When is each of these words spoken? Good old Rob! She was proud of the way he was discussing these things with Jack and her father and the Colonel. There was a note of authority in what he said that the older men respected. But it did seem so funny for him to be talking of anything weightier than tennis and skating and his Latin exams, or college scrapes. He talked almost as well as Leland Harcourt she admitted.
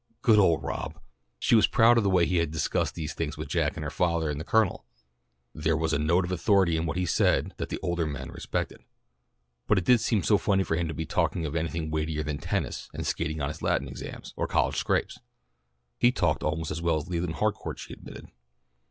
Good 0.23 0.39
old 0.39 0.63
Rob! 0.63 0.99
She 1.37 1.53
was 1.53 1.67
proud 1.67 1.95
of 1.95 2.03
the 2.03 2.09
way 2.09 2.25
he 2.25 2.39
was 2.39 2.47
discussing 2.47 2.93
these 2.95 3.13
things 3.13 3.37
with 3.37 3.47
Jack 3.49 3.77
and 3.77 3.83
her 3.83 3.91
father 3.91 4.31
and 4.31 4.39
the 4.39 4.43
Colonel. 4.43 4.83
There 5.53 5.77
was 5.77 5.93
a 5.93 5.99
note 5.99 6.25
of 6.25 6.31
authority 6.31 6.75
in 6.75 6.87
what 6.87 6.97
he 6.97 7.05
said 7.05 7.53
that 7.57 7.69
the 7.69 7.77
older 7.83 8.07
men 8.07 8.31
respected. 8.31 8.79
But 9.67 9.77
it 9.77 9.85
did 9.85 9.99
seem 9.99 10.23
so 10.23 10.39
funny 10.39 10.63
for 10.63 10.75
him 10.75 10.87
to 10.87 10.95
be 10.95 11.05
talking 11.05 11.45
of 11.45 11.55
anything 11.55 11.91
weightier 11.91 12.23
than 12.23 12.39
tennis 12.39 12.89
and 12.95 13.05
skating 13.05 13.41
and 13.41 13.49
his 13.49 13.61
Latin 13.61 13.87
exams, 13.87 14.33
or 14.35 14.47
college 14.47 14.77
scrapes. 14.77 15.19
He 15.99 16.11
talked 16.11 16.41
almost 16.41 16.71
as 16.71 16.81
well 16.81 16.97
as 16.97 17.07
Leland 17.07 17.35
Harcourt 17.35 17.77
she 17.77 17.93
admitted. 17.93 18.25